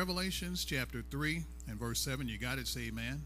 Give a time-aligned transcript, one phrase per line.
[0.00, 2.26] Revelations chapter 3 and verse 7.
[2.26, 3.20] You got it, say amen.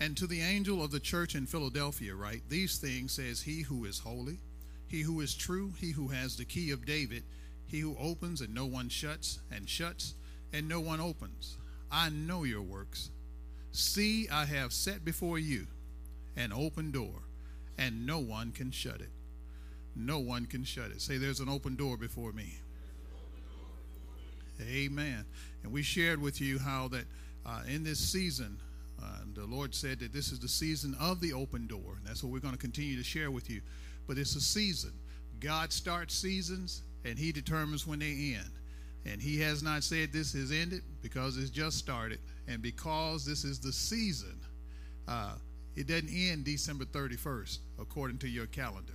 [0.00, 3.84] And to the angel of the church in Philadelphia, write These things says he who
[3.84, 4.40] is holy,
[4.88, 7.22] he who is true, he who has the key of David,
[7.68, 10.14] he who opens and no one shuts, and shuts
[10.52, 11.56] and no one opens.
[11.92, 13.10] I know your works.
[13.70, 15.68] See, I have set before you
[16.34, 17.22] an open door,
[17.78, 19.12] and no one can shut it.
[19.94, 21.00] No one can shut it.
[21.00, 22.54] Say, there's an open door before me.
[24.60, 25.24] Amen.
[25.62, 27.04] And we shared with you how that
[27.46, 28.58] uh, in this season,
[29.02, 31.96] uh, the Lord said that this is the season of the open door.
[31.96, 33.60] And that's what we're going to continue to share with you.
[34.06, 34.92] But it's a season.
[35.40, 38.50] God starts seasons and He determines when they end.
[39.06, 42.18] And He has not said this is ended because it's just started.
[42.48, 44.38] And because this is the season,
[45.08, 45.34] uh,
[45.76, 48.94] it doesn't end December 31st, according to your calendar.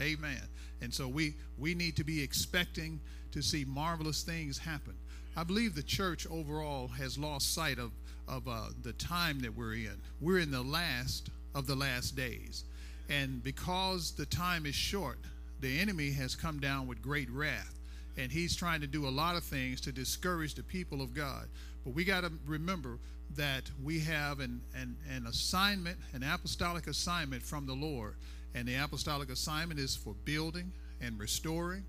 [0.00, 0.40] Amen.
[0.80, 3.00] And so we we need to be expecting
[3.38, 4.94] to see marvelous things happen.
[5.36, 7.92] I believe the church overall has lost sight of
[8.26, 9.96] of uh, the time that we're in.
[10.20, 12.64] We're in the last of the last days,
[13.08, 15.18] and because the time is short,
[15.60, 17.78] the enemy has come down with great wrath,
[18.16, 21.46] and he's trying to do a lot of things to discourage the people of God.
[21.84, 22.98] But we got to remember
[23.36, 28.16] that we have an, an an assignment, an apostolic assignment from the Lord
[28.54, 31.84] and the apostolic assignment is for building and restoring.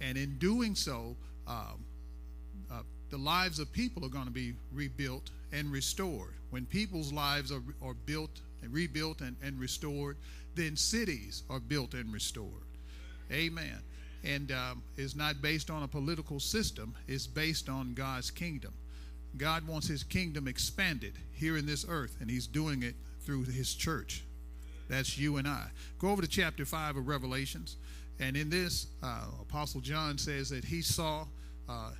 [0.00, 1.16] And in doing so,
[1.46, 1.84] um,
[2.70, 6.34] uh, the lives of people are going to be rebuilt and restored.
[6.50, 10.16] When people's lives are, are built and rebuilt and, and restored,
[10.54, 12.50] then cities are built and restored.
[13.30, 13.78] Amen.
[14.24, 18.72] And um, it's not based on a political system, it's based on God's kingdom.
[19.36, 23.74] God wants his kingdom expanded here in this earth, and he's doing it through his
[23.74, 24.24] church.
[24.88, 25.68] That's you and I.
[25.98, 27.76] Go over to chapter 5 of Revelations.
[28.20, 31.26] And in this, uh, Apostle John says that he saw
[31.68, 31.90] uh,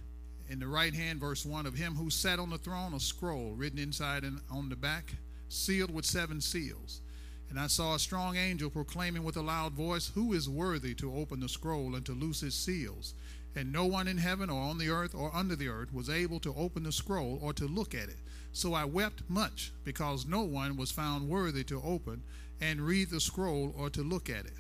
[0.49, 3.55] in the right hand, verse 1, of him who sat on the throne a scroll
[3.57, 5.15] written inside and on the back,
[5.49, 7.01] sealed with seven seals.
[7.49, 11.15] And I saw a strong angel proclaiming with a loud voice, Who is worthy to
[11.15, 13.15] open the scroll and to loose its seals?
[13.55, 16.41] And no one in heaven or on the earth or under the earth was able
[16.41, 18.17] to open the scroll or to look at it.
[18.53, 22.23] So I wept much because no one was found worthy to open
[22.61, 24.55] and read the scroll or to look at it.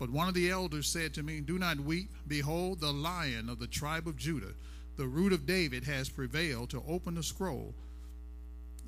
[0.00, 2.08] But one of the elders said to me, Do not weep.
[2.26, 4.54] Behold, the lion of the tribe of Judah,
[4.96, 7.74] the root of David, has prevailed to open the scroll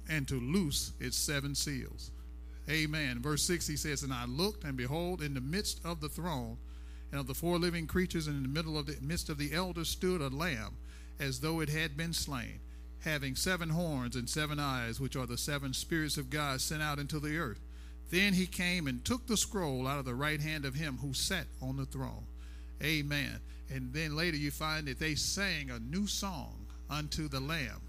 [0.08, 2.10] and to loose its seven seals.
[2.68, 3.20] Amen.
[3.20, 6.56] Verse 6 he says, And I looked, and behold, in the midst of the throne
[7.10, 9.52] and of the four living creatures, and in the middle of the midst of the
[9.52, 10.78] elders stood a lamb,
[11.20, 12.60] as though it had been slain,
[13.00, 16.98] having seven horns and seven eyes, which are the seven spirits of God sent out
[16.98, 17.60] into the earth.
[18.12, 21.14] Then he came and took the scroll out of the right hand of him who
[21.14, 22.26] sat on the throne.
[22.84, 23.40] Amen.
[23.70, 27.80] And then later you find that they sang a new song unto the Lamb.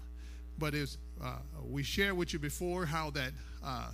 [0.58, 1.36] But as uh,
[1.68, 3.88] we shared with you before, how that uh,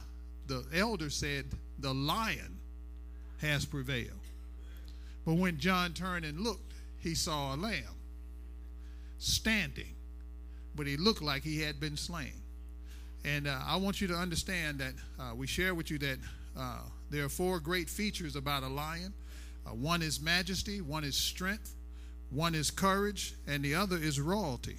[0.47, 1.47] the elder said,
[1.81, 2.59] the lion
[3.41, 4.11] has prevailed.
[5.27, 7.97] But when John turned and looked, he saw a lamb
[9.19, 9.95] standing,
[10.77, 12.40] but he looked like he had been slain.
[13.25, 16.19] And uh, I want you to understand that uh, we share with you that
[16.59, 16.79] uh,
[17.11, 19.13] there are four great features about a lion
[19.67, 21.75] uh, one is majesty, one is strength,
[22.31, 24.77] one is courage, and the other is royalty.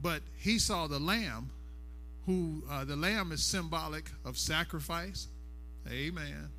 [0.00, 1.50] But he saw the lamb,
[2.26, 5.28] who uh, the lamb is symbolic of sacrifice,
[5.90, 6.50] amen,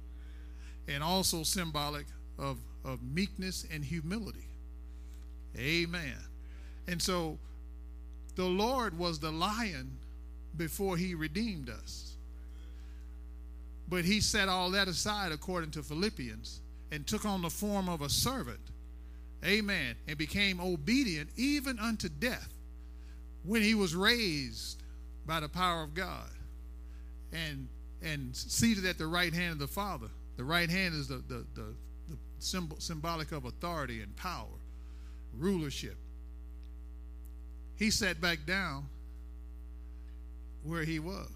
[0.88, 2.06] and also symbolic
[2.40, 4.48] of, of meekness and humility,
[5.58, 6.16] amen.
[6.88, 7.38] And so
[8.36, 9.98] the Lord was the lion
[10.58, 12.16] before he redeemed us.
[13.90, 16.60] But he set all that aside, according to Philippians,
[16.92, 18.60] and took on the form of a servant.
[19.46, 19.96] Amen.
[20.08, 22.54] And became obedient even unto death
[23.44, 24.82] when he was raised
[25.26, 26.30] by the power of God
[27.32, 27.68] and
[28.02, 30.08] and seated at the right hand of the Father.
[30.38, 31.74] The right hand is the, the, the,
[32.10, 34.46] the symbol, symbolic of authority and power,
[35.36, 35.98] rulership.
[37.76, 38.86] He sat back down
[40.68, 41.30] where he was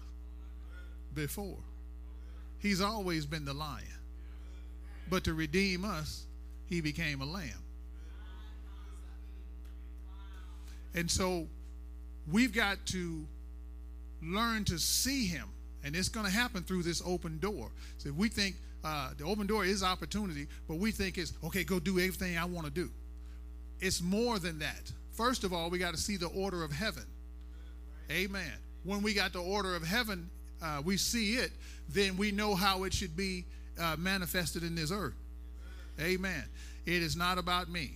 [1.14, 1.58] before.
[2.58, 3.86] He's always been the lion.
[5.10, 6.26] But to redeem us,
[6.66, 7.62] he became a lamb.
[10.94, 11.48] And so
[12.30, 13.26] we've got to
[14.22, 15.48] learn to see him.
[15.84, 17.70] And it's going to happen through this open door.
[17.98, 21.64] So if we think uh, the open door is opportunity, but we think it's okay,
[21.64, 22.90] go do everything I want to do.
[23.80, 24.92] It's more than that.
[25.10, 27.04] First of all, we got to see the order of heaven.
[28.10, 28.52] Amen.
[28.84, 30.28] When we got the order of heaven,
[30.62, 31.52] uh, we see it,
[31.88, 33.44] then we know how it should be
[33.80, 35.14] uh, manifested in this earth.
[36.00, 36.44] Amen.
[36.86, 37.92] It is not about me.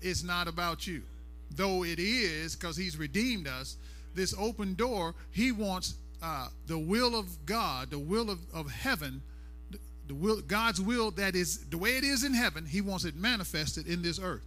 [0.00, 1.02] It's not about you.
[1.50, 3.76] Though it is, because he's redeemed us,
[4.14, 9.22] this open door, he wants uh, the will of God, the will of, of heaven,
[9.70, 9.78] the,
[10.08, 13.14] the will, God's will that is the way it is in heaven, he wants it
[13.14, 14.44] manifested in this earth.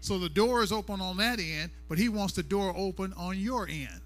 [0.00, 3.38] So the door is open on that end, but he wants the door open on
[3.38, 4.00] your end.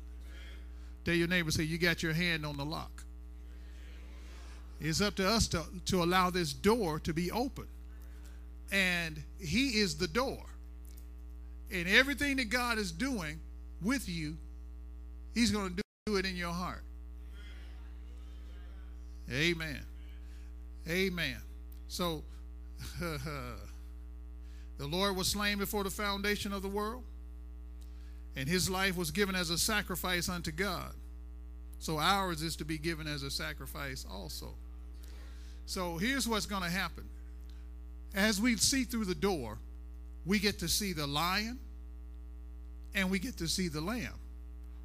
[1.09, 3.03] Tell your neighbor, say, you got your hand on the lock.
[4.79, 7.67] It's up to us to, to allow this door to be open.
[8.71, 10.45] And he is the door.
[11.73, 13.41] And everything that God is doing
[13.81, 14.37] with you,
[15.33, 16.85] he's going to do it in your heart.
[19.33, 19.81] Amen.
[20.91, 21.39] Amen.
[21.89, 22.23] So,
[23.01, 23.17] the
[24.79, 27.05] Lord was slain before the foundation of the world,
[28.37, 30.93] and his life was given as a sacrifice unto God.
[31.79, 34.55] So, ours is to be given as a sacrifice also.
[35.67, 37.05] So, here's what's going to happen.
[38.15, 39.59] As we see through the door,
[40.25, 41.59] we get to see the lion
[42.95, 44.15] and we get to see the lamb.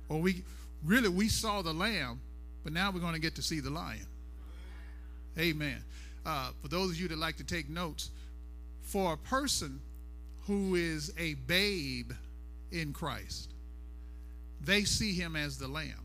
[0.10, 0.44] Or we
[0.84, 2.20] really we saw the lamb,
[2.64, 4.06] but now we're going to get to see the lion.
[5.38, 5.78] Amen.
[6.26, 8.10] Uh, for those of you that like to take notes,
[8.82, 9.80] for a person
[10.46, 12.12] who is a babe
[12.72, 13.50] in Christ,
[14.62, 16.03] they see him as the lamb.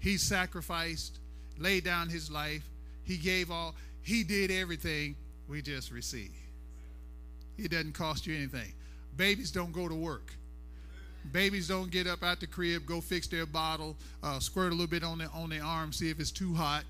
[0.00, 1.18] He sacrificed,
[1.58, 2.62] laid down his life,
[3.04, 5.16] he gave all, he did everything
[5.48, 6.32] we just receive.
[7.56, 8.72] It doesn't cost you anything.
[9.16, 10.32] Babies don't go to work.
[11.32, 14.86] Babies don't get up out the crib, go fix their bottle, uh, squirt a little
[14.86, 16.84] bit on their on their arm, see if it's too hot,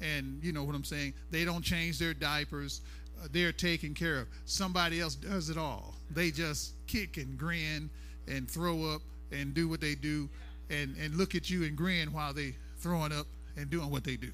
[0.00, 1.14] and you know what I'm saying.
[1.30, 2.80] They don't change their diapers.
[3.22, 4.28] Uh, they're taken care of.
[4.44, 5.94] Somebody else does it all.
[6.10, 7.88] They just kick and grin
[8.26, 9.02] and throw up
[9.32, 10.28] and do what they do,
[10.70, 13.26] and and look at you and grin while they throwing up
[13.56, 14.30] and doing what they do.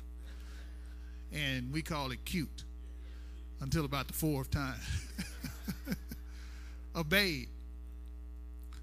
[1.32, 2.64] And we call it cute
[3.60, 4.78] until about the fourth time.
[7.08, 7.48] babe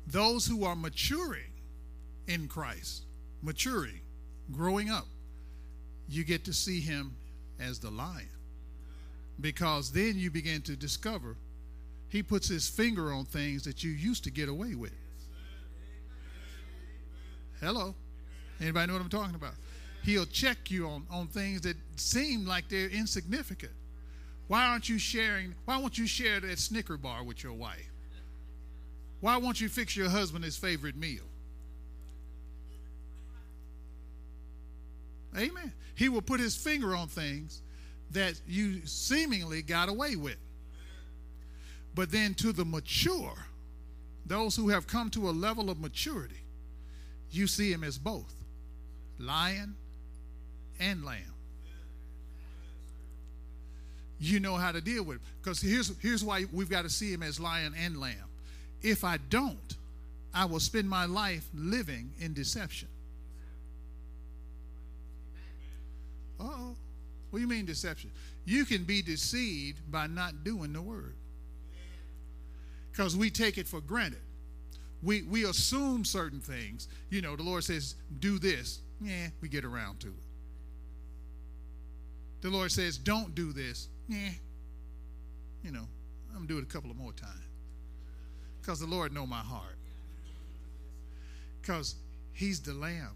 [0.08, 1.52] those who are maturing
[2.28, 3.04] in Christ,
[3.42, 4.02] maturing,
[4.52, 5.08] growing up,
[6.10, 7.16] you get to see him
[7.60, 8.28] as the lion.
[9.40, 11.38] Because then you begin to discover
[12.10, 14.94] he puts his finger on things that you used to get away with.
[17.62, 17.94] Hello?
[18.60, 19.54] Anybody know what I'm talking about?
[20.04, 23.72] He'll check you on, on things that seem like they're insignificant.
[24.48, 25.54] Why aren't you sharing?
[25.66, 27.90] Why won't you share that Snicker bar with your wife?
[29.22, 31.24] Why won't you fix your husband his favorite meal?
[35.38, 35.72] Amen.
[35.96, 37.62] He will put his finger on things
[38.12, 40.38] that you seemingly got away with.
[41.94, 43.36] But then to the mature,
[44.26, 46.41] those who have come to a level of maturity,
[47.32, 48.34] you see him as both
[49.20, 49.76] lion
[50.80, 51.22] and lamb.
[54.20, 55.24] You know how to deal with him.
[55.42, 58.14] Because here's, here's why we've got to see him as lion and lamb.
[58.82, 59.76] If I don't,
[60.34, 62.88] I will spend my life living in deception.
[66.40, 66.76] oh.
[67.30, 68.12] What do you mean deception?
[68.46, 71.16] You can be deceived by not doing the word.
[72.92, 74.20] Because we take it for granted.
[75.04, 76.88] We, we assume certain things.
[77.10, 78.82] You know, the Lord says, do this.
[79.02, 80.14] Yeah, we get around to it.
[82.42, 83.88] The Lord says, don't do this.
[84.08, 84.30] Yeah,
[85.64, 85.88] you know,
[86.30, 87.34] I'm going to do it a couple of more times.
[88.62, 89.78] Because the Lord know my heart.
[91.62, 91.96] Because
[92.34, 93.16] he's the lamb.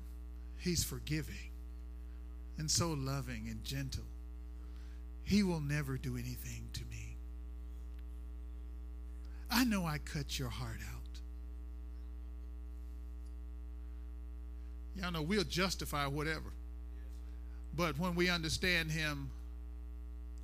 [0.58, 1.52] He's forgiving
[2.58, 4.06] and so loving and gentle.
[5.24, 7.18] He will never do anything to me.
[9.50, 11.05] I know I cut your heart out.
[14.96, 16.54] Y'all know we'll justify whatever.
[17.76, 19.30] But when we understand him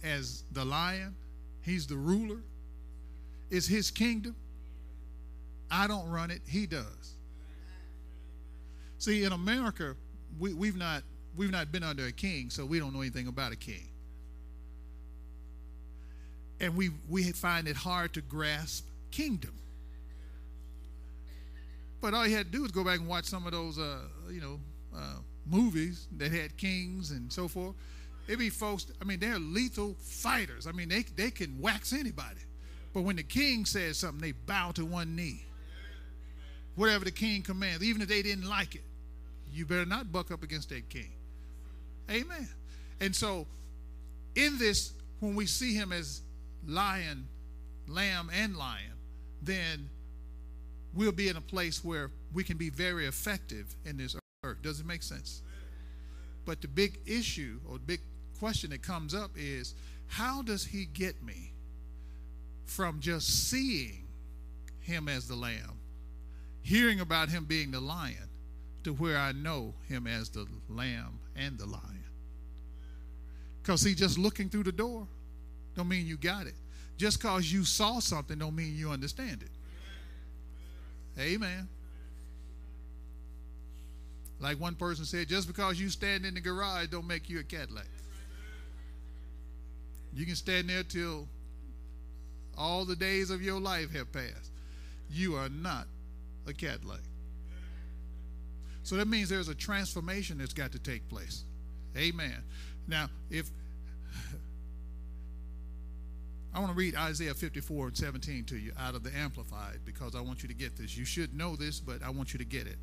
[0.04, 1.16] as the lion,
[1.64, 2.40] he's the ruler,
[3.52, 4.36] it's his kingdom.
[5.72, 7.16] I don't run it, he does.
[9.00, 9.96] See, in America,
[10.40, 11.04] we, we've not
[11.38, 13.88] we've not been under a king, so we don't know anything about a king.
[16.62, 19.54] and we, we find it hard to grasp kingdom.
[22.02, 24.00] But all you had to do was go back and watch some of those, uh,
[24.30, 24.60] you know,
[24.96, 27.76] uh, movies that had kings and so forth.
[28.28, 28.88] It be folks.
[29.02, 30.68] I mean, they're lethal fighters.
[30.68, 32.42] I mean, they they can wax anybody.
[32.94, 35.46] But when the king says something, they bow to one knee.
[36.76, 38.84] Whatever the king commands, even if they didn't like it,
[39.52, 41.12] you better not buck up against that king.
[42.10, 42.48] Amen.
[43.00, 43.48] And so,
[44.36, 46.22] in this, when we see him as
[46.66, 47.28] lion,
[47.88, 48.94] lamb, and lion,
[49.42, 49.90] then
[50.94, 54.62] we'll be in a place where we can be very effective in this earth.
[54.62, 55.42] Does it make sense?
[56.46, 58.02] But the big issue or the big
[58.40, 59.76] question that comes up is
[60.08, 61.54] how does he get me
[62.66, 64.08] from just seeing
[64.80, 65.80] him as the lamb,
[66.62, 68.30] hearing about him being the lion,
[68.84, 72.04] to where I know him as the lamb and the lion?
[73.62, 75.08] Because see, just looking through the door
[75.76, 76.56] don't mean you got it.
[76.98, 79.50] Just because you saw something don't mean you understand it.
[81.20, 81.68] Amen.
[84.40, 87.44] Like one person said, just because you stand in the garage don't make you a
[87.44, 87.88] Cadillac.
[90.14, 91.28] You can stand there till
[92.58, 94.52] all the days of your life have passed.
[95.10, 95.88] You are not
[96.48, 97.02] a Cadillac.
[98.84, 101.44] So that means there's a transformation that's got to take place.
[101.96, 102.44] Amen.
[102.88, 103.50] Now, if
[106.54, 110.16] I want to read Isaiah 54 and 17 to you out of the Amplified because
[110.16, 110.98] I want you to get this.
[110.98, 112.76] You should know this, but I want you to get it.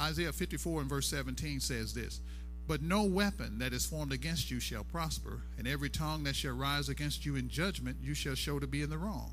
[0.00, 2.20] Isaiah 54 and verse 17 says this
[2.68, 6.54] But no weapon that is formed against you shall prosper, and every tongue that shall
[6.54, 9.32] rise against you in judgment you shall show to be in the wrong.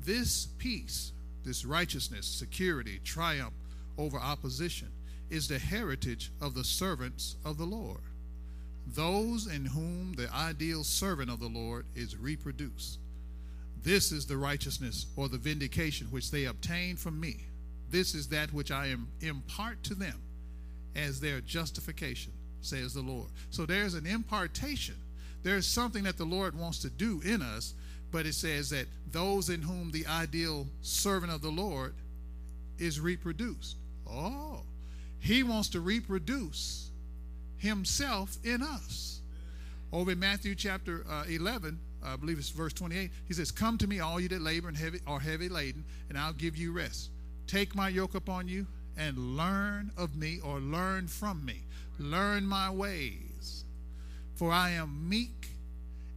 [0.00, 1.10] This peace,
[1.44, 3.54] this righteousness, security, triumph
[3.98, 4.92] over opposition
[5.28, 8.00] is the heritage of the servants of the Lord.
[8.86, 12.98] Those in whom the ideal servant of the Lord is reproduced
[13.84, 17.36] this is the righteousness or the vindication which they obtain from me.
[17.90, 20.20] This is that which I am impart to them
[20.96, 23.28] as their justification, says the Lord.
[23.50, 24.96] So there's an impartation.
[25.42, 27.74] There's something that the Lord wants to do in us,
[28.10, 31.94] but it says that those in whom the ideal servant of the Lord
[32.78, 33.76] is reproduced.
[34.08, 34.62] Oh,
[35.20, 36.90] he wants to reproduce
[37.58, 39.20] himself in us.
[39.92, 43.10] Over in Matthew chapter uh, 11, I believe it's verse 28.
[43.26, 46.18] He says, Come to me, all you that labor and heavy are heavy laden, and
[46.18, 47.10] I'll give you rest.
[47.46, 51.62] Take my yoke upon you and learn of me or learn from me.
[51.98, 53.64] Learn my ways.
[54.34, 55.48] For I am meek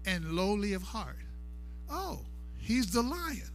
[0.06, 1.17] and lowly of heart.
[1.89, 2.20] Oh,
[2.58, 3.50] he's the lion.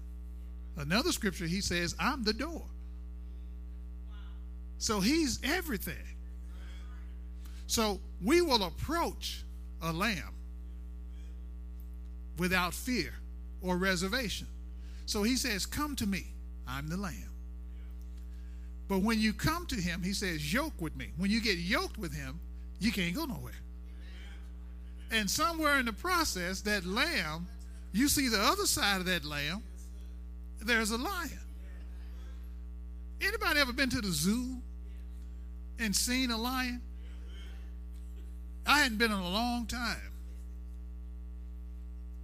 [0.76, 2.62] Another scripture, he says, I'm the door.
[4.78, 5.94] So he's everything.
[7.66, 9.44] So we will approach
[9.80, 10.34] a lamb
[12.38, 13.14] without fear
[13.60, 14.46] or reservation.
[15.06, 16.26] So he says, Come to me,
[16.66, 17.30] I'm the lamb.
[18.88, 21.12] But when you come to him, he says, Yoke with me.
[21.16, 22.40] When you get yoked with him,
[22.80, 23.52] you can't go nowhere.
[25.10, 27.46] And somewhere in the process, that lamb,
[27.92, 29.62] you see the other side of that lamb,
[30.60, 31.38] there's a lion.
[33.20, 34.56] Anybody ever been to the zoo
[35.78, 36.80] and seen a lion?
[38.66, 40.11] I hadn't been in a long time.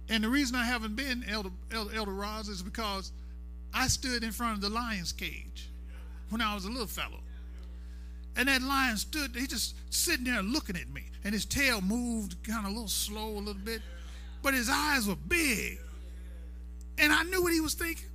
[0.09, 3.11] And the reason I haven't been Elder, Elder, Elder Roz is because
[3.73, 5.69] I stood in front of the lion's cage
[6.29, 7.19] when I was a little fellow.
[8.35, 11.03] And that lion stood, he just sitting there looking at me.
[11.23, 13.81] And his tail moved kind of a little slow, a little bit.
[14.41, 15.79] But his eyes were big.
[16.97, 18.07] And I knew what he was thinking.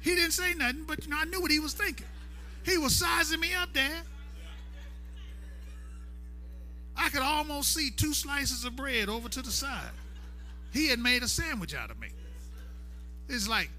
[0.00, 2.06] He didn't say nothing, but you know, I knew what he was thinking.
[2.64, 4.02] He was sizing me up there.
[6.96, 9.90] I could almost see two slices of bread over to the side.
[10.76, 12.08] He had made a sandwich out of me.
[13.30, 13.70] It's like,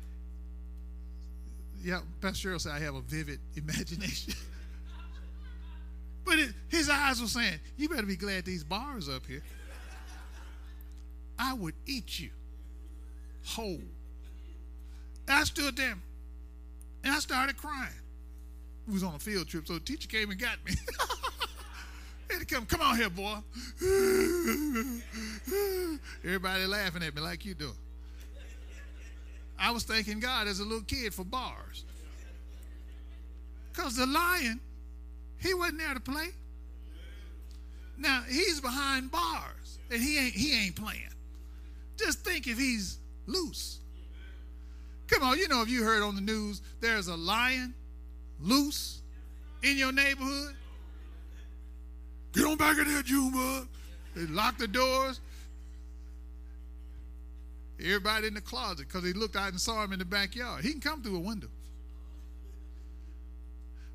[1.84, 4.34] yeah, Pastor Cheryl said I have a vivid imagination.
[6.26, 9.44] but it, his eyes were saying, You better be glad these bars up here.
[11.38, 12.32] I would eat you
[13.46, 13.80] whole.
[15.28, 15.98] I stood there
[17.04, 17.94] and I started crying.
[18.88, 20.72] It was on a field trip, so the teacher came and got me.
[22.30, 23.38] And come, come on here, boy.
[26.24, 27.72] Everybody laughing at me like you do.
[29.60, 31.86] I was thanking God as a little kid for bars.
[33.72, 34.60] Because the lion,
[35.38, 36.30] he wasn't there to play.
[37.98, 41.14] Now he's behind bars and he ain't he ain't playing.
[41.98, 43.80] Just think if he's loose.
[45.08, 47.74] Come on, you know if you heard on the news there's a lion
[48.40, 49.02] loose
[49.64, 50.56] in your neighborhood,
[52.34, 53.68] Get on back in there, Junebug.
[54.16, 55.20] They lock the doors.
[57.80, 60.64] Everybody in the closet because he looked out and saw him in the backyard.
[60.64, 61.50] He can come through a window.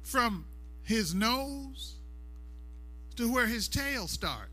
[0.03, 0.45] From
[0.85, 1.97] his nose
[3.17, 4.49] to where his tail start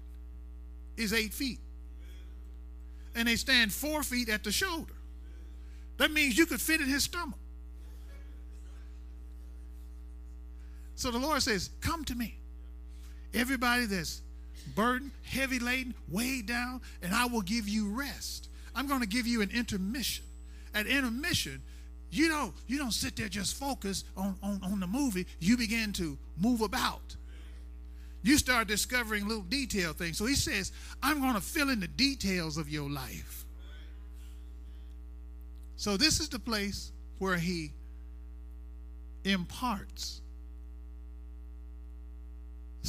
[0.97, 1.59] is eight feet.
[3.15, 4.93] And they stand four feet at the shoulder.
[5.97, 7.39] That means you could fit in his stomach.
[10.95, 12.38] So the Lord says, Come to me.
[13.33, 14.21] Everybody that's
[14.75, 18.49] burdened, heavy laden, weighed down, and I will give you rest.
[18.75, 20.25] I'm going to give you an intermission.
[20.73, 21.61] At intermission,
[22.11, 25.25] you don't you don't sit there just focus on, on, on the movie.
[25.39, 27.15] You begin to move about.
[28.21, 30.17] You start discovering little detail things.
[30.17, 30.71] So he says,
[31.01, 33.45] I'm going to fill in the details of your life.
[35.77, 37.71] So this is the place where he
[39.23, 40.21] imparts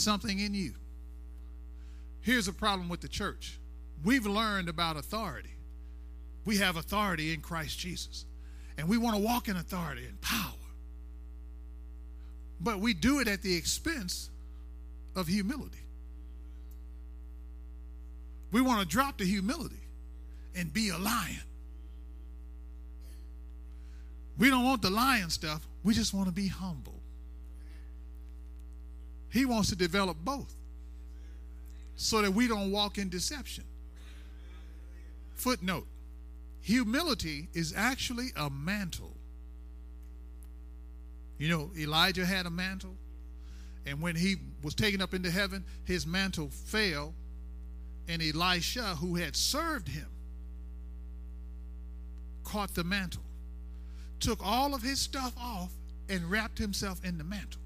[0.00, 0.74] something in you.
[2.22, 3.58] Here's a problem with the church
[4.04, 5.54] we've learned about authority.
[6.44, 8.24] We have authority in Christ Jesus,
[8.78, 10.54] and we want to walk in authority and power.
[12.60, 14.30] But we do it at the expense
[15.14, 15.78] of humility.
[18.52, 19.82] We want to drop the humility
[20.54, 21.42] and be a lion.
[24.38, 26.99] We don't want the lion stuff, we just want to be humble.
[29.30, 30.54] He wants to develop both
[31.96, 33.64] so that we don't walk in deception.
[35.34, 35.86] Footnote
[36.60, 39.16] humility is actually a mantle.
[41.38, 42.96] You know, Elijah had a mantle,
[43.86, 47.14] and when he was taken up into heaven, his mantle fell,
[48.08, 50.06] and Elisha, who had served him,
[52.44, 53.22] caught the mantle,
[54.18, 55.72] took all of his stuff off,
[56.08, 57.59] and wrapped himself in the mantle.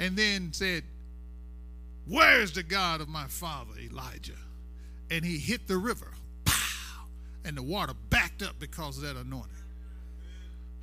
[0.00, 0.82] And then said,
[2.08, 4.32] Where's the God of my father, Elijah?
[5.10, 6.10] And he hit the river.
[6.44, 7.04] Pow!
[7.44, 9.50] And the water backed up because of that anointing.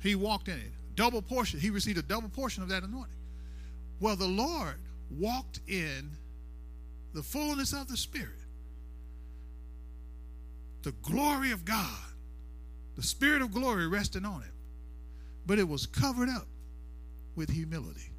[0.00, 0.72] He walked in it.
[0.94, 1.58] Double portion.
[1.58, 3.16] He received a double portion of that anointing.
[4.00, 4.76] Well, the Lord
[5.10, 6.10] walked in
[7.12, 8.30] the fullness of the Spirit.
[10.82, 11.98] The glory of God,
[12.94, 14.52] the Spirit of glory resting on him.
[15.44, 16.46] But it was covered up
[17.34, 18.12] with humility.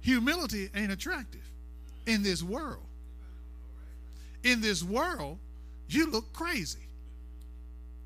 [0.00, 1.48] Humility ain't attractive
[2.06, 2.86] in this world.
[4.42, 5.38] In this world,
[5.88, 6.78] you look crazy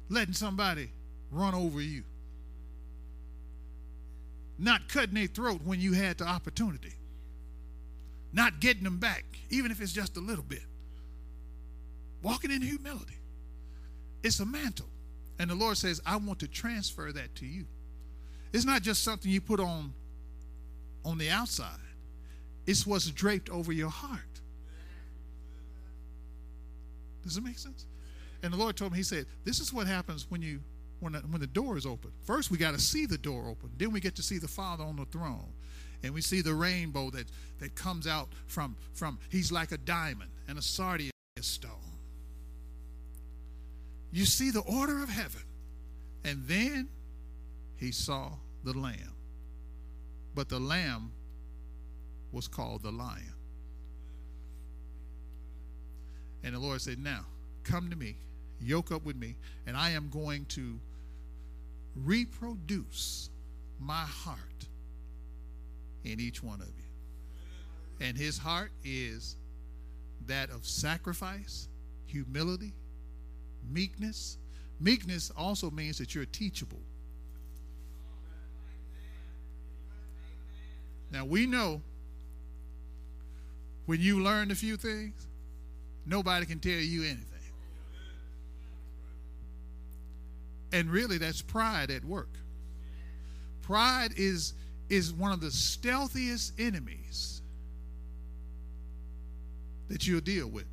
[0.08, 0.90] letting somebody
[1.30, 2.02] run over you,
[4.58, 6.92] not cutting their throat when you had the opportunity,
[8.32, 10.64] not getting them back, even if it's just a little bit.
[12.22, 13.18] Walking in humility.
[14.22, 14.88] It's a mantle.
[15.38, 17.66] And the Lord says, I want to transfer that to you.
[18.52, 19.92] It's not just something you put on
[21.04, 21.78] on the outside.
[22.66, 24.20] It's what's draped over your heart.
[27.22, 27.86] Does it make sense?
[28.42, 30.60] And the Lord told me, He said, This is what happens when you
[31.00, 32.12] when the, when the door is open.
[32.22, 33.70] First, we got to see the door open.
[33.76, 35.52] Then we get to see the Father on the throne,
[36.02, 37.26] and we see the rainbow that
[37.58, 39.18] that comes out from from.
[39.30, 41.70] He's like a diamond and a sardius stone.
[44.12, 45.42] You see the order of heaven,
[46.24, 46.88] and then
[47.76, 49.14] he saw the Lamb.
[50.34, 51.12] But the Lamb
[52.34, 53.32] was called the lion.
[56.42, 57.24] And the Lord said, Now,
[57.62, 58.16] come to me,
[58.60, 60.78] yoke up with me, and I am going to
[61.96, 63.30] reproduce
[63.80, 64.38] my heart
[66.04, 68.06] in each one of you.
[68.06, 69.36] And his heart is
[70.26, 71.68] that of sacrifice,
[72.06, 72.72] humility,
[73.70, 74.36] meekness.
[74.80, 76.80] Meekness also means that you're teachable.
[81.10, 81.80] Now we know
[83.86, 85.26] when you learn a few things,
[86.06, 87.28] nobody can tell you anything.
[90.72, 92.30] And really, that's pride at work.
[93.62, 94.54] Pride is,
[94.88, 97.42] is one of the stealthiest enemies
[99.88, 100.66] that you'll deal with.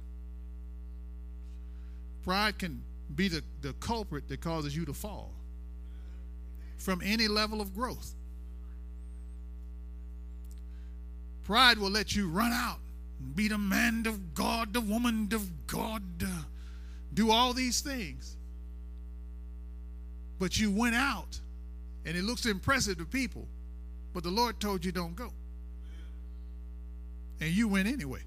[2.23, 2.83] Pride can
[3.15, 5.31] be the, the culprit that causes you to fall
[6.77, 8.15] from any level of growth.
[11.43, 12.80] Pride will let you run out
[13.35, 16.03] be the man of God, the woman of God,
[17.13, 18.35] do all these things.
[20.39, 21.39] But you went out
[22.05, 23.47] and it looks impressive to people,
[24.13, 25.31] but the Lord told you don't go.
[27.39, 28.21] And you went anyway.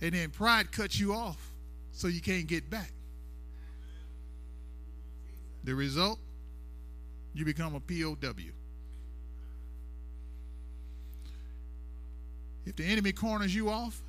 [0.00, 1.50] And then pride cuts you off
[1.92, 2.92] so you can't get back.
[5.64, 6.18] The result,
[7.34, 8.52] you become a POW.
[12.64, 14.00] If the enemy corners you off,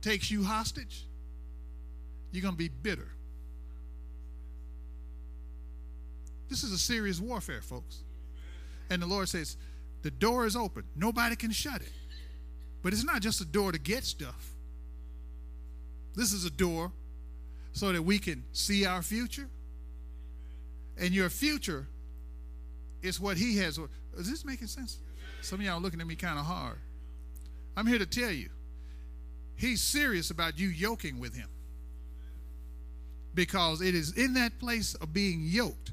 [0.00, 1.06] takes you hostage,
[2.32, 3.08] you're going to be bitter.
[6.48, 8.02] This is a serious warfare, folks.
[8.90, 9.56] And the Lord says,
[10.02, 10.84] the door is open.
[10.96, 11.92] Nobody can shut it.
[12.82, 14.50] But it's not just a door to get stuff.
[16.14, 16.92] This is a door
[17.72, 19.48] so that we can see our future.
[20.98, 21.86] And your future
[23.00, 23.78] is what He has.
[24.18, 24.98] Is this making sense?
[25.40, 26.76] Some of y'all looking at me kind of hard.
[27.76, 28.50] I'm here to tell you,
[29.56, 31.48] He's serious about you yoking with Him.
[33.34, 35.92] Because it is in that place of being yoked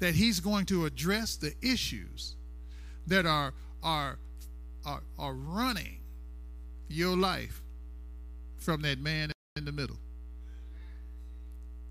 [0.00, 2.34] that He's going to address the issues
[3.06, 4.18] that are, are,
[4.84, 5.98] are, are running
[6.88, 7.62] your life
[8.58, 9.98] from that man in the middle.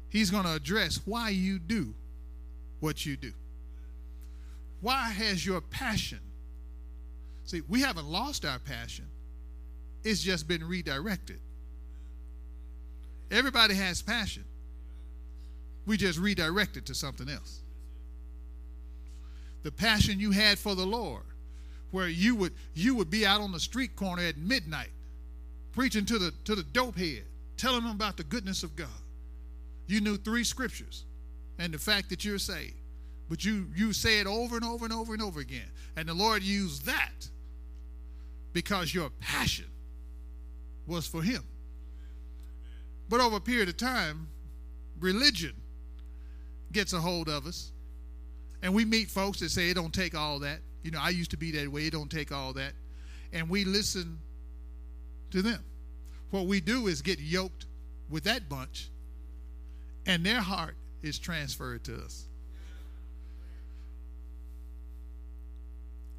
[0.09, 1.93] He's going to address why you do
[2.79, 3.33] what you do.
[4.81, 6.19] Why has your passion?
[7.45, 9.05] See, we haven't lost our passion,
[10.03, 11.39] it's just been redirected.
[13.31, 14.43] Everybody has passion.
[15.85, 17.61] We just redirect it to something else.
[19.63, 21.23] The passion you had for the Lord,
[21.91, 24.91] where you would you would be out on the street corner at midnight
[25.73, 27.23] preaching to the to the dope head,
[27.57, 28.87] telling them about the goodness of God.
[29.87, 31.05] You knew three scriptures
[31.57, 32.75] and the fact that you're saved.
[33.29, 35.69] But you you say it over and over and over and over again.
[35.95, 37.27] And the Lord used that
[38.53, 39.65] because your passion
[40.87, 41.43] was for him.
[43.09, 44.27] But over a period of time,
[44.99, 45.53] religion
[46.71, 47.71] gets a hold of us.
[48.61, 50.59] And we meet folks that say it don't take all that.
[50.83, 52.73] You know, I used to be that way, it don't take all that.
[53.33, 54.19] And we listen
[55.31, 55.63] to them.
[56.31, 57.65] What we do is get yoked
[58.09, 58.89] with that bunch,
[60.05, 62.25] and their heart is transferred to us.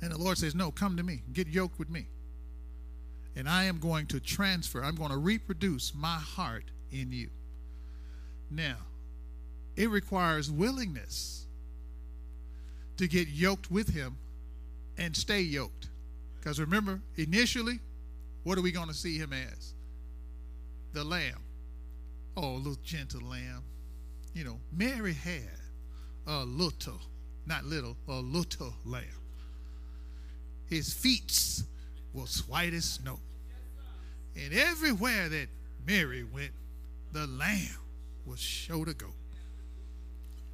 [0.01, 2.07] And the Lord says, No, come to me, get yoked with me.
[3.37, 7.29] And I am going to transfer, I'm going to reproduce my heart in you.
[8.51, 8.77] Now,
[9.77, 11.47] it requires willingness
[12.97, 14.19] to get yoked with Him
[14.99, 15.89] and stay yoked.
[16.39, 17.79] Because remember, initially,
[18.43, 19.75] what are we going to see Him as?
[20.93, 21.41] The Lamb.
[22.37, 23.63] Oh, a little gentle lamb.
[24.35, 25.43] You know, Mary had
[26.27, 27.01] a little,
[27.47, 29.05] not little, a little lamb.
[30.69, 31.63] His feet
[32.13, 33.19] was white as snow.
[34.37, 35.49] And everywhere that
[35.87, 36.53] Mary went,
[37.13, 37.77] the lamb
[38.25, 39.09] was sure to go.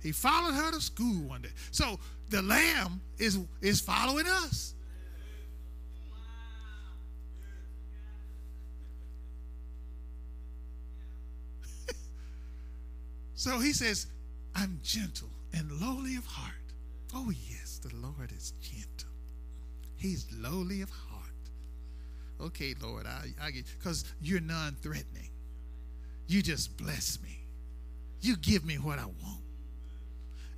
[0.03, 1.51] He followed her to school one day.
[1.71, 1.99] So
[2.31, 4.75] the lamb is, is following us.
[13.35, 14.07] so he says,
[14.55, 16.55] I'm gentle and lowly of heart.
[17.15, 19.11] Oh, yes, the Lord is gentle.
[19.97, 21.16] He's lowly of heart.
[22.41, 25.31] Okay, Lord, I, I get because you're non-threatening.
[26.27, 27.41] You just bless me.
[28.21, 29.43] You give me what I want.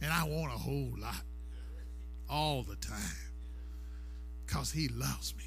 [0.01, 1.23] And I want a whole lot.
[2.29, 3.17] All the time.
[4.47, 5.45] Because he loves me.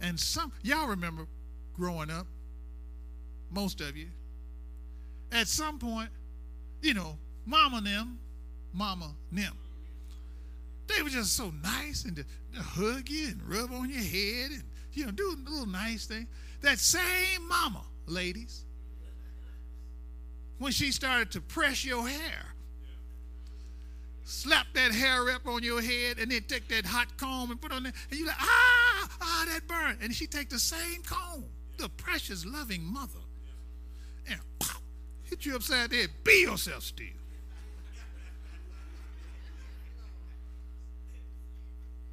[0.00, 1.26] And some y'all remember
[1.76, 2.26] growing up,
[3.50, 4.06] most of you,
[5.32, 6.08] at some point,
[6.80, 8.18] you know, mama them,
[8.72, 9.54] mama them
[10.90, 12.24] they were just so nice and to
[12.60, 16.26] hug you and rub on your head and, you know, do a little nice thing.
[16.62, 18.64] That same mama, ladies,
[20.58, 22.54] when she started to press your hair,
[24.24, 27.72] slap that hair up on your head and then take that hot comb and put
[27.72, 29.96] on there, and you're like, ah, ah, that burn.
[30.02, 31.44] And she take the same comb,
[31.78, 33.20] the precious, loving mother,
[34.28, 34.82] and pop,
[35.24, 36.10] hit you upside the head.
[36.24, 37.06] Be yourself still.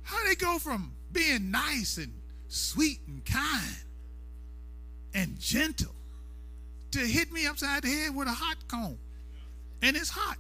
[0.04, 2.14] How they go from being nice and
[2.48, 3.78] sweet and kind
[5.14, 5.94] and gentle
[6.92, 8.98] to hit me upside the head with a hot comb?
[9.82, 10.38] And it's hot.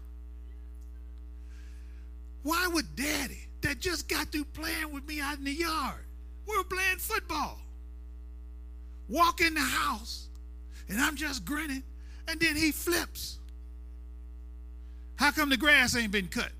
[2.44, 6.06] Why would daddy, that just got through playing with me out in the yard,
[6.48, 7.60] we were playing football,
[9.10, 10.30] walk in the house,
[10.88, 11.84] and I'm just grinning,
[12.28, 13.40] and then he flips?
[15.18, 16.52] How come the grass ain't been cut?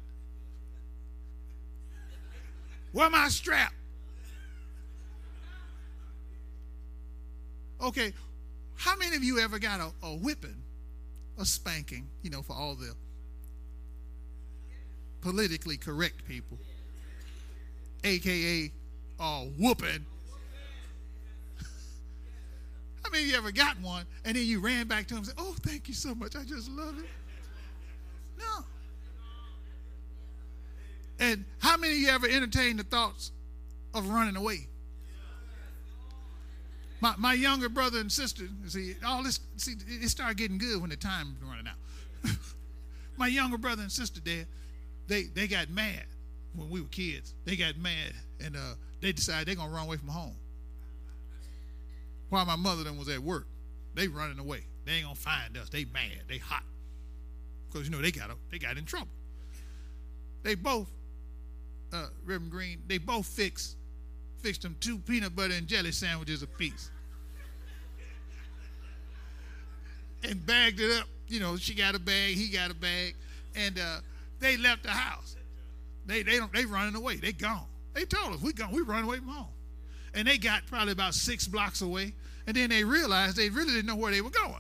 [2.92, 3.72] Where my strap?
[7.82, 8.14] Okay,
[8.76, 10.62] how many of you ever got a, a whipping,
[11.40, 12.94] a spanking, you know, for all the
[15.22, 16.58] politically correct people,
[18.04, 18.72] aka
[19.20, 20.06] uh, whooping?
[23.04, 25.28] How many of you ever got one and then you ran back to him and
[25.28, 26.36] said, Oh, thank you so much.
[26.36, 27.06] I just love it?
[28.38, 28.66] No.
[31.20, 33.32] And how many of you ever entertained the thoughts
[33.94, 34.68] of running away?
[37.00, 40.90] My, my younger brother and sister, see, all this, see, it started getting good when
[40.90, 42.36] the time was running out.
[43.18, 44.46] my younger brother and sister there,
[45.08, 46.04] they, they got mad
[46.56, 47.34] when we were kids.
[47.46, 50.36] They got mad and uh, they decided they're going to run away from home.
[52.30, 53.48] While my mother then was at work,
[53.94, 54.66] they running away.
[54.86, 55.70] They ain't going to find us.
[55.70, 56.24] They mad.
[56.28, 56.64] They hot.
[57.68, 59.12] Because, you know, they got, they got in trouble.
[60.44, 60.90] They both,
[61.94, 63.78] uh, Reverend Green, they both fixed
[64.42, 66.92] fixed them two peanut butter and jelly sandwiches apiece.
[70.24, 71.08] and bagged it up.
[71.28, 73.16] You know, she got a bag, he got a bag,
[73.56, 74.00] and uh,
[74.40, 75.36] they left the house.
[76.06, 77.18] They they don't they running away.
[77.18, 77.66] They gone.
[77.94, 78.72] They told us we gone.
[78.72, 79.48] We run away from home,
[80.14, 82.14] and they got probably about six blocks away,
[82.46, 84.54] and then they realized they really didn't know where they were going.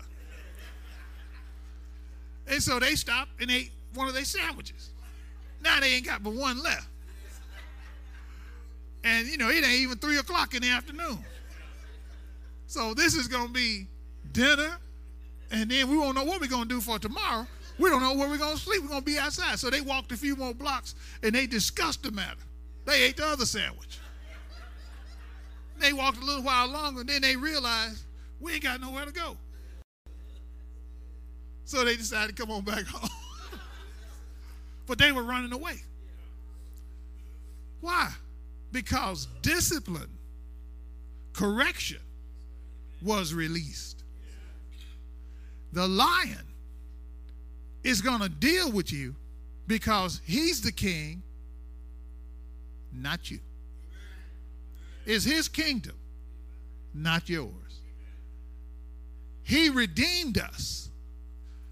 [2.49, 4.91] And so they stopped and ate one of their sandwiches.
[5.61, 6.87] Now they ain't got but one left.
[9.07, 11.19] And you know, it ain't even three o'clock in the afternoon.
[12.67, 13.87] So this is gonna be
[14.33, 14.77] dinner,
[15.49, 17.47] and then we won't know what we're gonna do for tomorrow.
[17.79, 18.81] We don't know where we're gonna sleep.
[18.81, 19.59] We're gonna be outside.
[19.59, 22.41] So they walked a few more blocks and they discussed the matter.
[22.83, 23.99] They ate the other sandwich.
[25.79, 28.03] They walked a little while longer, and then they realized
[28.41, 29.37] we ain't got nowhere to go.
[31.63, 33.09] So they decided to come on back home.
[34.85, 35.77] but they were running away.
[37.79, 38.11] Why?
[38.71, 40.09] Because discipline,
[41.33, 41.99] correction
[43.01, 44.03] was released.
[45.73, 46.45] The lion
[47.83, 49.15] is going to deal with you
[49.67, 51.21] because he's the king,
[52.91, 53.39] not you.
[55.05, 55.95] It's his kingdom,
[56.93, 57.53] not yours.
[59.43, 60.89] He redeemed us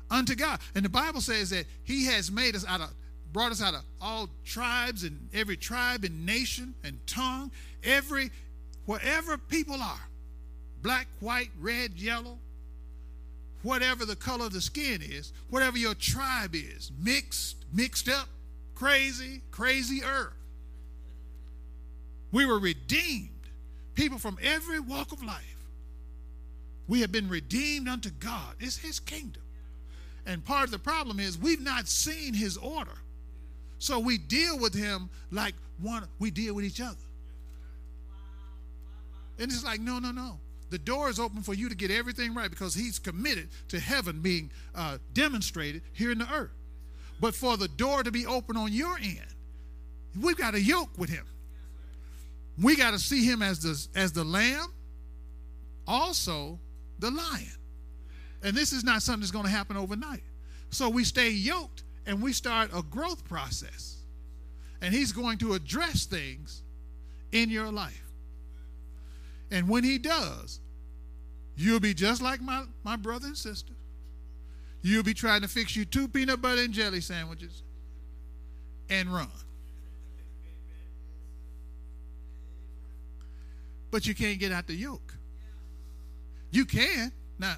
[0.09, 0.59] unto God.
[0.73, 2.89] And the Bible says that he has made us out of
[3.35, 7.51] brought us out of all tribes and every tribe and nation and tongue,
[7.83, 8.31] every,
[8.85, 10.07] wherever people are
[10.81, 12.37] black, white, red, yellow,
[13.61, 18.29] whatever the color of the skin is, whatever your tribe is, mixed, mixed up,
[18.73, 20.31] crazy, crazier.
[22.31, 23.31] We were redeemed.
[23.95, 25.57] People from every walk of life.
[26.87, 28.55] We have been redeemed unto God.
[28.61, 29.43] It's His kingdom.
[30.25, 32.95] And part of the problem is we've not seen His order.
[33.85, 36.97] So we deal with him like one, we deal with each other.
[39.37, 40.39] And it's like, no, no, no.
[40.71, 44.21] The door is open for you to get everything right because he's committed to heaven
[44.21, 46.49] being uh, demonstrated here in the earth.
[47.19, 49.35] But for the door to be open on your end,
[50.19, 51.27] we've got to yoke with him.
[52.59, 54.73] We got to see him as the, as the lamb,
[55.87, 56.57] also
[56.97, 57.51] the lion.
[58.41, 60.23] And this is not something that's going to happen overnight.
[60.71, 63.97] So we stay yoked and we start a growth process.
[64.81, 66.61] And He's going to address things
[67.31, 68.03] in your life.
[69.51, 70.59] And when He does,
[71.55, 73.73] you'll be just like my, my brother and sister.
[74.81, 77.63] You'll be trying to fix you two peanut butter and jelly sandwiches
[78.89, 79.29] and run.
[83.89, 85.15] But you can't get out the yoke.
[86.51, 87.11] You can.
[87.39, 87.55] Now,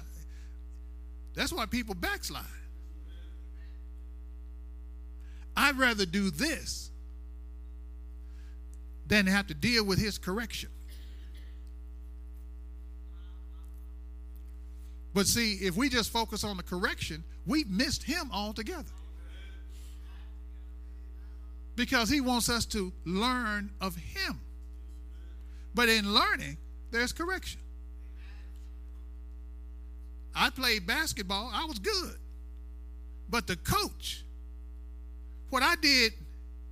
[1.34, 2.44] that's why people backslide.
[5.58, 6.92] I'd rather do this
[9.08, 10.70] than have to deal with his correction.
[15.12, 18.92] But see, if we just focus on the correction, we've missed him altogether.
[21.74, 24.40] Because he wants us to learn of him.
[25.74, 26.56] But in learning,
[26.92, 27.60] there's correction.
[30.36, 32.16] I played basketball, I was good.
[33.28, 34.24] But the coach
[35.50, 36.12] what I did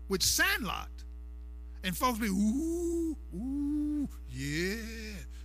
[0.08, 0.88] with Sandlot,
[1.84, 4.76] and folks be, ooh, ooh, yeah,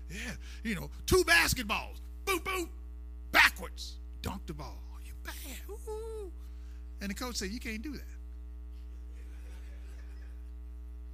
[0.09, 0.33] yeah.
[0.63, 2.69] You know, two basketballs, boom, boom,
[3.31, 4.81] backwards, dunk the ball.
[4.93, 5.35] Oh, you bad,
[5.69, 6.31] ooh.
[7.01, 8.01] And the coach said, you can't do that.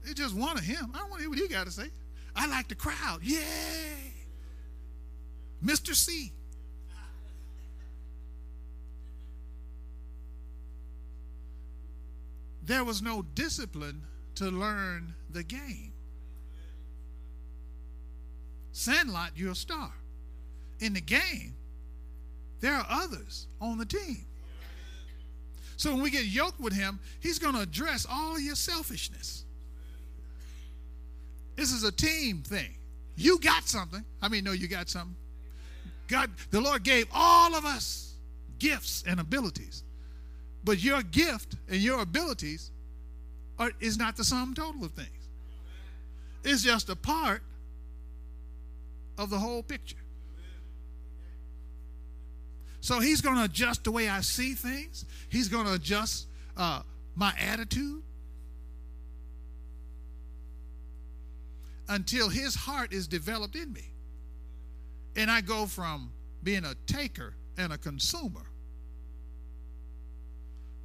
[0.04, 0.92] It's just one of him.
[0.94, 1.90] I don't want to hear what he got to say.
[2.36, 3.20] I like the crowd.
[3.24, 4.14] Yay.
[5.64, 5.94] Mr.
[5.94, 6.32] C.
[12.68, 14.04] there was no discipline
[14.36, 15.94] to learn the game.
[18.74, 19.92] Sandlot, you're a star.
[20.80, 21.56] In the game,
[22.60, 24.26] there are others on the team.
[25.78, 29.46] So when we get yoked with him, he's going to address all your selfishness.
[31.56, 32.76] This is a team thing.
[33.16, 34.04] You got something.
[34.22, 35.16] I mean, no, you got something.
[36.08, 38.14] God, the Lord gave all of us
[38.60, 39.84] gifts and abilities.
[40.68, 42.72] But your gift and your abilities
[43.58, 45.30] are, is not the sum total of things.
[46.44, 47.42] It's just a part
[49.18, 49.96] of the whole picture.
[52.82, 55.06] So he's going to adjust the way I see things.
[55.30, 56.28] He's going to adjust
[56.58, 56.82] uh,
[57.16, 58.04] my attitude
[61.88, 63.94] until his heart is developed in me.
[65.16, 66.12] And I go from
[66.44, 68.44] being a taker and a consumer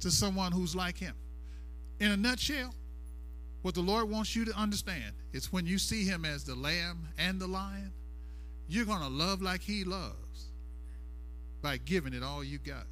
[0.03, 1.15] to someone who's like him.
[1.99, 2.73] In a nutshell,
[3.61, 7.07] what the Lord wants you to understand is when you see him as the lamb
[7.17, 7.91] and the lion,
[8.67, 10.51] you're going to love like he loves
[11.61, 12.85] by giving it all you got.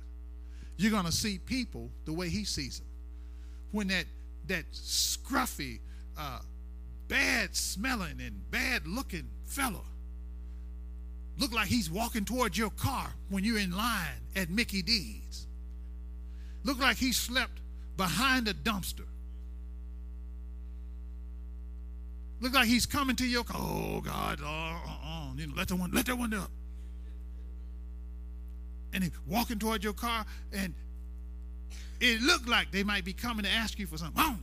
[0.77, 2.87] You're going to see people the way he sees them.
[3.71, 4.05] When that
[4.47, 5.79] that scruffy,
[6.17, 6.39] uh,
[7.07, 9.85] bad smelling and bad looking fellow
[11.37, 15.47] look like he's walking towards your car when you're in line at Mickey D's.
[16.63, 17.59] Look like he slept
[17.97, 19.05] behind a dumpster.
[22.39, 23.61] Look like he's coming to your car.
[23.61, 26.49] Oh God, oh, uh, uh, you know, let that one, let that one up.
[28.93, 30.73] And he's walking toward your car, and
[31.99, 34.39] it looked like they might be coming to ask you for something.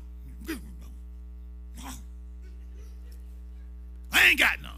[4.13, 4.73] I ain't got none.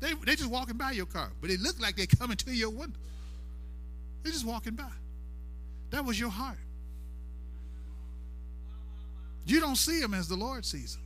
[0.00, 2.70] They they just walking by your car, but it looked like they're coming to your
[2.70, 2.98] window.
[4.22, 4.90] They're just walking by.
[5.90, 6.58] That was your heart.
[9.44, 11.04] You don't see them as the Lord sees them.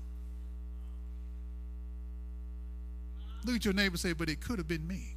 [3.44, 5.14] Look at your neighbor say, but it could have been me.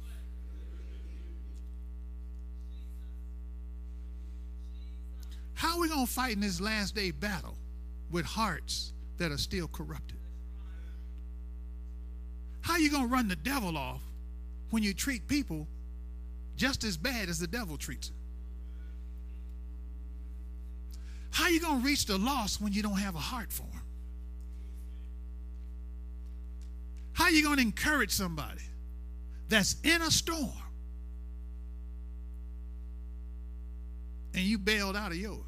[5.54, 7.56] How are we going to fight in this last day battle
[8.10, 10.18] with hearts that are still corrupted?
[12.60, 14.02] How are you going to run the devil off
[14.70, 15.66] when you treat people
[16.58, 18.16] just as bad as the devil treats them?
[21.30, 23.62] How are you going to reach the lost when you don't have a heart for
[23.62, 23.82] them?
[27.12, 28.60] How are you going to encourage somebody
[29.48, 30.52] that's in a storm
[34.34, 35.44] and you bailed out of yours?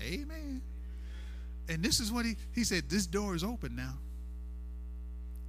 [0.00, 0.60] Amen.
[1.68, 3.94] And this is what he he said, this door is open now.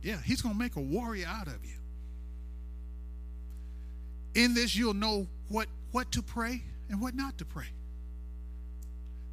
[0.02, 1.72] Yeah, he's going to make a warrior out of you.
[4.36, 7.68] In this you'll know what what to pray and what not to pray.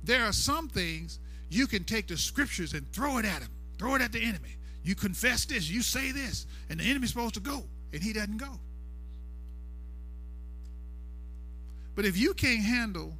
[0.05, 1.18] There are some things
[1.51, 3.51] you can take the scriptures and throw it at him.
[3.79, 4.57] Throw it at the enemy.
[4.85, 8.38] You confess this, you say this, and the enemy's supposed to go, and he doesn't
[8.38, 8.59] go.
[11.95, 13.14] But if you can't handle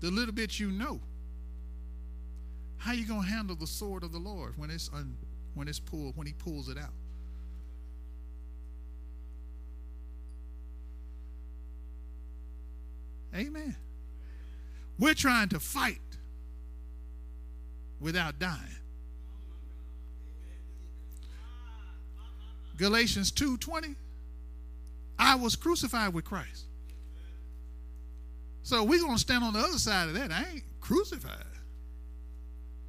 [0.00, 1.00] the little bit you know,
[2.78, 5.16] how you gonna handle the sword of the Lord when it's un,
[5.54, 6.92] when it's pulled when He pulls it out?
[13.34, 13.76] Amen.
[14.98, 16.00] We're trying to fight
[18.00, 18.60] without dying.
[22.76, 23.96] Galatians 2:20
[25.18, 26.66] I was crucified with Christ.
[28.66, 30.32] So we're going to stand on the other side of that.
[30.32, 31.36] I ain't crucified.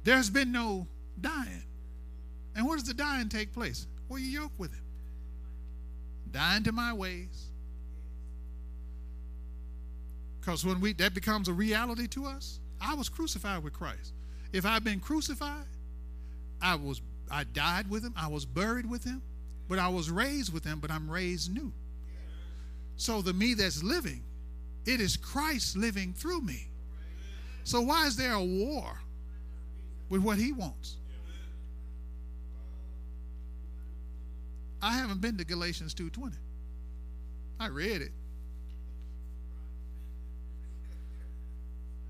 [0.02, 0.88] There's been no
[1.20, 1.62] dying.
[2.56, 3.86] And where does the dying take place?
[4.08, 4.82] Where you yoke with him.
[6.32, 7.50] Dying to my ways.
[10.40, 14.14] Because when we that becomes a reality to us, I was crucified with Christ.
[14.52, 15.68] If I've been crucified,
[16.60, 19.22] I was I died with him, I was buried with him,
[19.68, 21.72] but I was raised with him, but I'm raised new.
[22.96, 24.24] So the me that's living
[24.88, 26.66] it is Christ living through me.
[27.62, 28.98] So why is there a war
[30.08, 30.96] with what he wants?
[34.80, 36.38] I haven't been to Galatians 2:20.
[37.60, 38.12] I read it.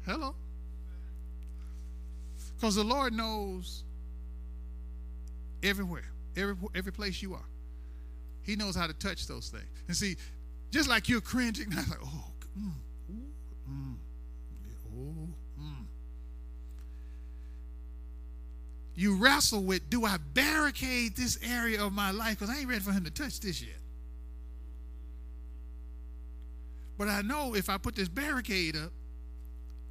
[0.04, 0.36] Hello.
[2.54, 3.82] Because the Lord knows
[5.64, 7.48] everywhere, every, every place you are.
[8.42, 9.66] He knows how to touch those things.
[9.88, 10.16] And see,
[10.70, 12.72] just like you're cringing, I'm like, oh, Mm.
[13.70, 13.94] Mm.
[14.96, 15.28] Oh,
[15.60, 15.84] mm.
[18.94, 22.38] You wrestle with do I barricade this area of my life?
[22.38, 23.76] Because I ain't ready for him to touch this yet.
[26.96, 28.90] But I know if I put this barricade up,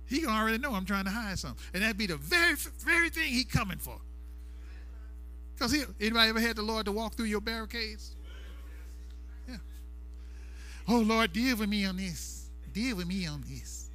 [0.08, 1.64] he already know I'm trying to hide something.
[1.74, 3.98] And that'd be the very, very thing he coming for.
[5.54, 8.16] Because anybody ever had the Lord to walk through your barricades?
[9.48, 9.56] Yeah.
[10.88, 12.37] Oh, Lord, deal with me on this
[12.78, 13.90] deal with me on this.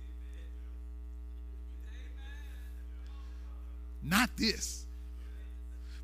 [4.02, 4.86] Not this.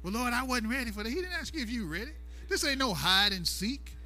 [0.02, 1.08] Well, Lord, I wasn't ready for that.
[1.08, 2.12] He didn't ask you if you ready.
[2.48, 3.96] This ain't no hide and seek.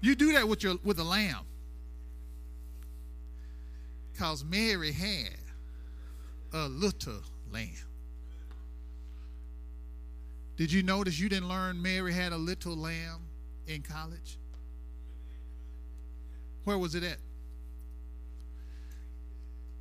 [0.00, 1.44] You do that with your with a lamb.
[4.12, 5.36] Because Mary had
[6.54, 7.20] a little
[7.52, 7.68] lamb.
[10.56, 13.20] Did you notice you didn't learn Mary had a little lamb
[13.66, 14.38] in college?
[16.64, 17.18] Where was it at?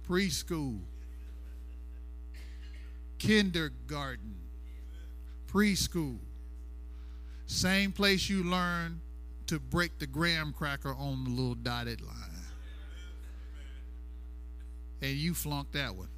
[0.10, 0.80] Preschool,
[3.20, 4.36] kindergarten,
[5.48, 6.18] preschool.
[7.46, 9.02] Same place you learn
[9.48, 12.16] to break the graham cracker on the little dotted line.
[15.02, 16.10] And you flunked that one.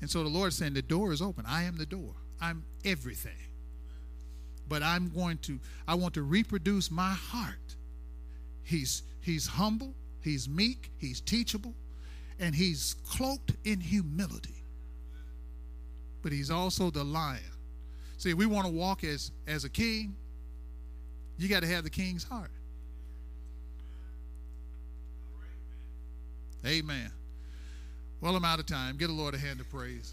[0.00, 1.44] And so the Lord is saying, The door is open.
[1.46, 2.14] I am the door.
[2.40, 3.32] I'm everything.
[4.68, 7.76] But I'm going to, I want to reproduce my heart.
[8.62, 11.74] He's he's humble, he's meek, he's teachable,
[12.38, 14.62] and he's cloaked in humility.
[16.22, 17.40] But he's also the lion.
[18.16, 20.16] See, we want to walk as as a king,
[21.38, 22.50] you got to have the king's heart.
[26.66, 27.12] Amen.
[28.20, 28.96] Well, I'm out of time.
[28.96, 30.12] Get the Lord a hand of praise.